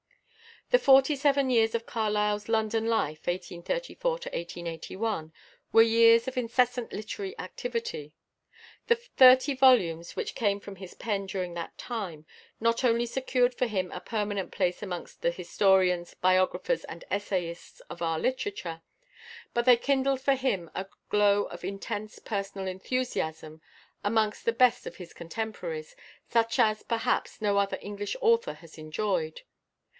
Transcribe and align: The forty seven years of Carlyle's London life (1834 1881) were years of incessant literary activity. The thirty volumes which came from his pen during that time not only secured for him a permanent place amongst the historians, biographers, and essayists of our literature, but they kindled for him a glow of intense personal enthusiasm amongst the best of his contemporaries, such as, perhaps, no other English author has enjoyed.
The 0.71 0.79
forty 0.79 1.15
seven 1.17 1.49
years 1.49 1.75
of 1.75 1.85
Carlyle's 1.85 2.47
London 2.49 2.87
life 2.87 3.27
(1834 3.27 4.11
1881) 4.13 5.33
were 5.73 5.81
years 5.83 6.27
of 6.29 6.37
incessant 6.37 6.93
literary 6.93 7.37
activity. 7.37 8.13
The 8.87 8.95
thirty 8.95 9.53
volumes 9.53 10.15
which 10.15 10.33
came 10.33 10.59
from 10.61 10.77
his 10.77 10.93
pen 10.95 11.25
during 11.27 11.53
that 11.53 11.77
time 11.77 12.25
not 12.59 12.83
only 12.85 13.05
secured 13.05 13.53
for 13.53 13.67
him 13.67 13.91
a 13.91 13.99
permanent 13.99 14.51
place 14.53 14.81
amongst 14.81 15.21
the 15.21 15.29
historians, 15.29 16.15
biographers, 16.15 16.83
and 16.85 17.03
essayists 17.11 17.81
of 17.81 18.01
our 18.01 18.17
literature, 18.17 18.81
but 19.53 19.65
they 19.65 19.77
kindled 19.77 20.21
for 20.21 20.35
him 20.35 20.71
a 20.73 20.87
glow 21.09 21.43
of 21.43 21.63
intense 21.65 22.17
personal 22.17 22.67
enthusiasm 22.67 23.61
amongst 24.05 24.45
the 24.45 24.53
best 24.53 24.87
of 24.87 24.95
his 24.95 25.13
contemporaries, 25.13 25.97
such 26.29 26.57
as, 26.57 26.81
perhaps, 26.81 27.41
no 27.41 27.57
other 27.57 27.77
English 27.81 28.15
author 28.21 28.53
has 28.53 28.77
enjoyed. 28.79 29.41